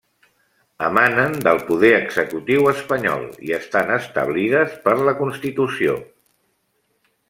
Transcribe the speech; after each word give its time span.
Emanen 0.85 1.35
del 1.47 1.61
poder 1.67 1.91
executiu 1.97 2.71
espanyol 2.73 3.29
i 3.49 3.55
estan 3.61 3.95
establides 4.01 4.77
per 4.89 4.99
la 5.09 5.19
Constitució. 5.25 5.99